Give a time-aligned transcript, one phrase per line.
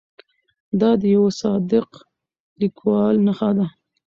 [0.79, 1.89] دا د یوه صادق
[2.61, 3.67] لیکوال نښه ده.